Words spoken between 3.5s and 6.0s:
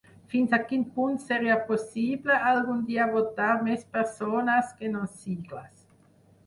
més persones que no sigles.